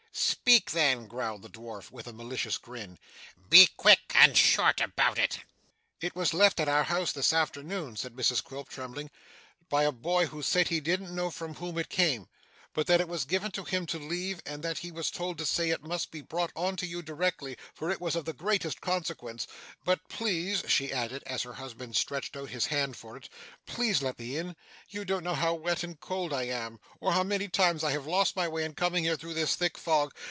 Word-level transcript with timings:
'Speak 0.13 0.71
then,' 0.71 1.07
growled 1.07 1.41
the 1.41 1.49
dwarf 1.49 1.89
with 1.91 2.05
a 2.07 2.11
malicious 2.13 2.57
grin. 2.57 2.99
'Be 3.49 3.69
quick 3.77 4.11
and 4.15 4.37
short 4.37 4.81
about 4.81 5.17
it. 5.17 5.33
Speak, 5.35 5.43
will 5.43 5.45
you?' 5.45 5.99
'It 6.07 6.15
was 6.17 6.33
left 6.33 6.59
at 6.59 6.67
our 6.67 6.83
house 6.83 7.11
this 7.13 7.31
afternoon,' 7.31 7.95
said 7.95 8.13
Mrs 8.15 8.43
Quilp, 8.43 8.67
trembling, 8.67 9.09
'by 9.69 9.83
a 9.83 9.91
boy 9.93 10.25
who 10.27 10.41
said 10.41 10.67
he 10.67 10.79
didn't 10.81 11.15
know 11.15 11.31
from 11.31 11.53
whom 11.55 11.77
it 11.77 11.87
came, 11.89 12.27
but 12.73 12.87
that 12.87 13.01
it 13.01 13.07
was 13.07 13.25
given 13.25 13.51
to 13.51 13.65
him 13.65 13.85
to 13.85 13.99
leave, 13.99 14.41
and 14.45 14.63
that 14.63 14.77
he 14.77 14.91
was 14.93 15.11
told 15.11 15.37
to 15.37 15.45
say 15.45 15.69
it 15.71 15.83
must 15.83 16.09
be 16.09 16.21
brought 16.21 16.51
on 16.55 16.73
to 16.77 16.87
you 16.87 17.01
directly, 17.01 17.57
for 17.73 17.91
it 17.91 17.99
was 17.99 18.15
of 18.15 18.23
the 18.25 18.31
very 18.31 18.37
greatest 18.43 18.79
consequence. 18.79 19.45
But 19.83 20.07
please,' 20.07 20.63
she 20.69 20.91
added, 20.91 21.21
as 21.25 21.43
her 21.43 21.51
husband 21.53 21.97
stretched 21.97 22.35
out 22.37 22.49
his 22.49 22.67
hand 22.67 22.95
for 22.95 23.17
it, 23.17 23.27
'please 23.65 24.01
let 24.01 24.17
me 24.17 24.37
in. 24.37 24.55
You 24.89 25.03
don't 25.05 25.23
know 25.23 25.35
how 25.35 25.53
wet 25.53 25.83
and 25.83 25.99
cold 25.99 26.31
I 26.33 26.43
am, 26.43 26.79
or 27.01 27.11
how 27.11 27.23
many 27.23 27.47
times 27.49 27.83
I 27.83 27.91
have 27.91 28.05
lost 28.07 28.37
my 28.37 28.47
way 28.47 28.63
in 28.63 28.73
coming 28.73 29.03
here 29.03 29.17
through 29.17 29.33
this 29.33 29.55
thick 29.55 29.77
fog. 29.77 30.13